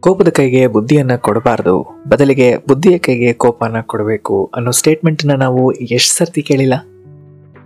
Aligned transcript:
ಕೋಪದ 0.00 0.28
ಕೈಗೆ 0.28 0.66
ಬುದ್ಧಿಯನ್ನ 0.66 1.16
ಕೊಡಬಾರ್ದು. 1.16 2.02
ಬದಲಿಗೆ 2.08 2.56
ಬುದ್ಧಿಯ 2.56 2.98
ಕೈಗೆ 2.98 3.32
ಕೋಪನ 3.32 3.80
ಕೊಡಬೇಕು 3.80 4.50
ಅನ್ನೋ 4.56 4.70
ಸ್ಟೇಟ್ಮೆಂಟ್ನ 4.70 5.32
ನಾವು 5.32 5.72
ಎಷ್ಟು 5.72 6.16
ಸರ್ತಿ 6.16 6.42
ಕೇಳಿಲ್ಲ? 6.42 6.74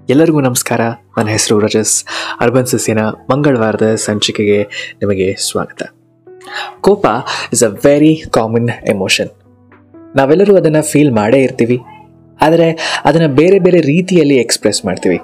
ಎಲ್ಲರಿಗೂ 0.09 0.41
ನಮಸ್ಕಾರ. 0.41 0.81
ನನ್ನ 1.19 1.29
ಹೆಸರು 1.29 1.59
ರಜಸ್. 1.59 2.05
ಅರ್ಬನ್ 2.41 2.67
ಸಸ್ಯನ 2.67 2.99
ಮಂಗಳವಾರದ 3.03 3.95
ಸಂಚಿಕೆಗೆ 3.95 4.63
ನಿಮಗೆ 4.95 5.35
ಸ್ವಾಗತ. 5.35 5.83
ಕೋಪ 6.81 7.07
is 7.53 7.65
a 7.65 7.67
very 7.67 8.23
common 8.31 8.69
emotion 8.69 9.29
ನಾವೆಲ್ಲರೂ 10.17 10.57
ಅದನ್ನು 10.57 10.83
ಫೀಲ್ 10.83 11.13
ಮಾಡೇ 11.13 11.43
ಇರ್ತೀವಿ. 11.43 11.81
ಆದರೆ 12.41 13.01
ಅದನ್ನು 13.05 13.29
ಬೇರೆ 13.29 13.59
ಬೇರೆ 13.59 13.81
ರೀತಿಯಲ್ಲಿ 13.81 14.37
ಎಕ್ಸ್ಪ್ರೆಸ್ 14.37 14.85
ಮಾಡ್ತೀವಿ. 14.85 15.21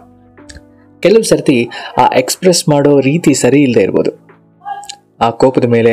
ಕೆಲವು 1.01 1.23
ಸರ್ತಿ 1.23 1.69
ಆ 1.99 2.07
ಎಕ್ಸ್ಪ್ರೆಸ್ 2.17 2.69
ಮಾಡೋ 2.69 3.01
ರೀತಿ 3.01 3.35
ಸರಿ 3.35 3.63
ಇಲ್ಲದೆ 3.63 3.81
ಇರ್ಬೋದು. 3.81 4.28
ಆ 5.21 5.31
ಕೋಪದ 5.31 5.65
ಮೇಲೆ 5.65 5.93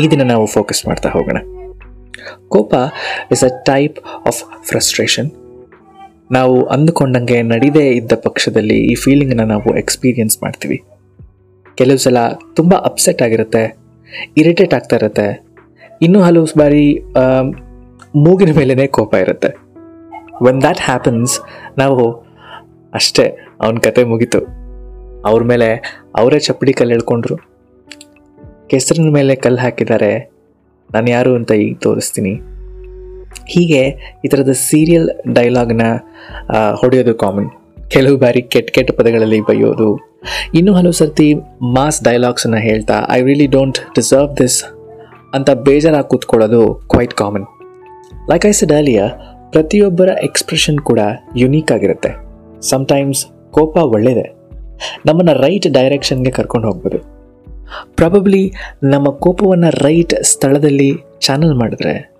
ಈ 0.00 0.06
ದಿನ 0.12 0.22
ನಾವು 0.22 0.46
ಫೋಕಸ್ 0.46 0.86
ಮಾಡ್ತಾ 0.88 1.08
ಹೋಗೋಣ. 1.08 1.38
ಕೋಪ 2.48 2.74
is 3.30 3.44
a 3.44 3.50
type 3.64 3.98
of 4.26 4.40
frustration 4.68 5.30
ನಾವು 6.32 6.54
ಅಂದುಕೊಂಡಂಗೆ 6.64 7.42
ನಡೀದೇ 7.42 7.84
ಇದ್ದ 7.90 8.12
ಪಕ್ಷದಲ್ಲಿ 8.12 8.78
ಈ 8.92 8.94
ಫೀಲಿಂಗನ್ನು 8.94 9.44
ನಾವು 9.44 9.70
ಎಕ್ಸ್ಪೀರಿಯನ್ಸ್ 9.78 10.36
ಮಾಡ್ತೀವಿ. 10.42 10.78
ಕೆಲವು 11.74 11.96
ಸಲ 11.96 12.18
ತುಂಬ 12.54 12.74
ಅಪ್ಸೆಟ್ 12.74 13.22
ಆಗಿರುತ್ತೆ 13.22 13.64
ಇರಿಟೇಟ್ 14.36 14.74
ಆಗ್ತಾ 14.74 14.96
ಇರುತ್ತೆ. 14.96 15.26
ಇನ್ನೂ 16.02 16.20
ಹಲವು 16.20 16.48
ಬಾರಿ 16.58 16.86
ಮೂಗಿನ 18.24 18.52
ಮೇಲೇ 18.56 18.86
ಕೋಪ 18.86 19.14
ಇರುತ್ತೆ. 19.14 19.50
ವೆನ್ 20.44 20.60
ದ್ಯಾಟ್ 20.62 20.80
ಹ್ಯಾಪನ್ಸ್ 20.80 21.34
ನಾವು 21.78 22.02
ಅಷ್ಟೇ, 22.92 23.24
ಅವನ 23.60 23.76
ಕತೆ 23.76 24.04
ಮುಗೀತು. 24.04 24.40
ಅವ್ರ 25.28 25.42
ಮೇಲೆ 25.44 25.68
ಅವರೇ 26.16 26.38
ಚಪ್ಪಡಿ 26.38 26.72
ಕಲ್ಲು 26.72 26.94
ಎಳ್ಕೊಂಡ್ರು. 26.94 27.51
ಕೆಸರಿನ 28.72 29.10
ಮೇಲೆ 29.18 29.34
ಕಲ್ಲು 29.44 29.60
ಹಾಕಿದ್ದಾರೆ. 29.64 30.12
ನಾನು 30.94 31.08
ಯಾರು 31.16 31.32
ಅಂತ 31.38 31.52
ಈಗ 31.64 31.74
ತೋರಿಸ್ತೀನಿ. 31.86 32.32
ಹೀಗೆ 33.52 33.82
ಈ 34.24 34.28
ಥರದ 34.32 34.52
ಸೀರಿಯಲ್ 34.68 35.08
ಡೈಲಾಗ್ನ 35.36 35.84
ಹೊಡೆಯೋದು 36.80 37.14
ಕಾಮನ್ 37.22 37.48
ಕೆಲವು 37.94 38.16
ಬಾರಿ 38.22 38.40
ಕೆಟ್ಟ 38.54 38.70
ಕೆಟ್ಟ 38.76 38.90
ಪದಗಳಲ್ಲಿ 38.98 39.40
ಬೈಯೋದು 39.48 39.88
ಇನ್ನೂ 40.58 40.72
ಹಲವು 40.78 40.94
ಸರ್ತಿ 41.00 41.28
ಮಾಸ್ 41.76 41.98
ಡೈಲಾಗ್ಸನ್ನು 42.08 42.60
ಹೇಳ್ತಾ 42.66 42.96
I 43.16 43.18
really 43.28 43.48
don't 43.56 43.78
deserve 43.96 44.28
this 44.40 44.58
ಅಂತ 45.36 45.50
ಬೇಜಾರಾಗಿ 45.66 46.08
ಕೂತ್ಕೊಳ್ಳೋದು 46.12 46.60
quite 46.92 47.14
common 47.20 47.46
like 48.30 48.44
I 48.50 48.52
said 48.60 48.74
ಅಲಿಯ 48.80 49.02
ಪ್ರತಿಯೊಬ್ಬರ 49.54 50.10
ಎಕ್ಸ್ಪ್ರೆಷನ್ 50.28 50.78
ಕೂಡ 50.90 51.00
ಯುನೀಕ್ 51.42 51.72
ಆಗಿರುತ್ತೆ. 51.76 52.10
ಸಮ್ಟೈಮ್ಸ್ 52.70 53.22
ಕೋಪ 53.56 53.76
ಒಳ್ಳೆಯದೇ 53.94 54.26
ನಮ್ಮನ್ನು 55.08 55.34
ರೈಟ್ 55.44 55.68
ಡೈರೆಕ್ಷನ್ಗೆ 55.78 56.32
ಕರ್ಕೊಂಡು 56.38 56.68
ಹೋಗ್ಬೋದು. 56.68 57.00
ಪ್ರಾಬಬ್ಲಿ 57.94 58.52
ನಮ್ಮ 58.82 59.10
ಕೋಪವನ್ನು 59.10 59.70
ರೈಟ್ 59.70 60.24
ಸ್ಥಳದಲ್ಲಿ 60.24 60.98
ಚಾನಲ್ 61.20 61.54
ಮಾಡಿದ್ರೆ, 61.54 62.12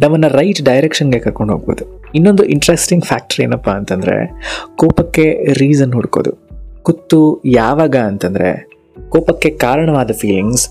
ನಮ್ಮನ್ನು 0.00 0.28
ರೈಟ್ 0.28 0.62
ಡೈರೆಕ್ಷನ್ಗೆ 0.62 1.18
ಕರ್ಕೊಂಡು 1.18 1.52
ಹೋಗ್ಬೋದು. 1.52 2.02
ಇನ್ನೊಂದು 2.14 2.44
ಇಂಟ್ರೆಸ್ಟಿಂಗ್ 2.44 3.04
ಫ್ಯಾಕ್ಟ್ರಿ 3.04 3.44
ಏನಪ್ಪ 3.44 3.70
ಅಂತಂದರೆ, 3.70 4.32
ಕೋಪಕ್ಕೆ 4.76 5.46
ರೀಸನ್ 5.52 5.92
ಹುಡ್ಕೋದು. 5.92 6.48
ಕುತ್ತು 6.82 7.42
ಯಾವಾಗ 7.44 7.96
ಅಂತಂದರೆ, 7.96 8.68
ಕೋಪಕ್ಕೆ 9.08 9.50
ಕಾರಣವಾದ 9.50 10.10
feelings 10.12 10.68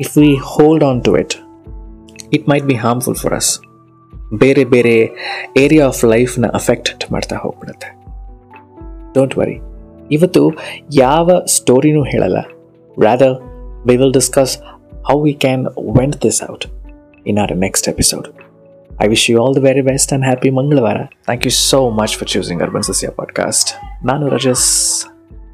if 0.00 0.18
we 0.18 0.34
hold 0.34 0.84
on 0.84 1.04
to 1.04 1.18
it 1.18 1.34
it 2.32 2.48
might 2.48 2.64
be 2.64 2.74
harmful 2.74 3.16
for 3.16 3.34
us 3.34 3.60
ಬೇರೆ 4.38 4.64
ಬೇರೆ 4.64 5.10
ಏರಿಯಾ 5.56 5.86
ಆಫ್ 5.86 6.04
ಲೈಫ್ನ 6.04 6.46
ಅಫೆಕ್ಟ್ 6.46 7.12
ಮಾಡ್ತಾ 7.12 7.36
ಹೋಗ್ಬಿಡುತ್ತೆ. 7.36 7.96
ಡೋಂಟ್ 9.14 9.38
ವರಿ 9.38 9.58
ಇವತ್ತು 10.10 10.52
ಯಾವ 10.94 11.30
ಸ್ಟೋರಿನೂ 11.46 12.02
ಹೇಳಲ್ಲ. 12.02 12.38
Rather 13.02 13.49
we 13.85 13.97
will 13.97 14.11
discuss 14.11 14.57
how 15.07 15.17
we 15.17 15.33
can 15.33 15.67
vent 15.77 16.21
this 16.21 16.41
out 16.41 16.65
in 17.25 17.37
our 17.37 17.53
next 17.55 17.87
episode. 17.87 18.33
I 18.99 19.07
wish 19.07 19.29
you 19.29 19.37
all 19.37 19.53
the 19.53 19.59
very 19.59 19.81
best 19.81 20.11
and 20.11 20.23
happy 20.23 20.51
Mangalavara. 20.51 21.09
Thank 21.25 21.43
you 21.43 21.51
so 21.51 21.91
much 21.91 22.15
for 22.15 22.25
choosing 22.25 22.61
Urban 22.61 22.81
Sasya 22.81 23.11
podcast. 23.21 23.67
ನಾನು 24.03 24.27
ರಜಸ್ 24.27 24.67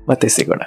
ಮತ್ತೆ 0.10 0.28
ಸಿಗೋಣ 0.28 0.62